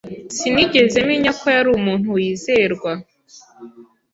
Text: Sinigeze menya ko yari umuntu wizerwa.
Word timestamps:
Sinigeze 0.35 0.97
menya 1.09 1.31
ko 1.39 1.45
yari 1.55 1.69
umuntu 1.77 2.05
wizerwa. 2.15 2.91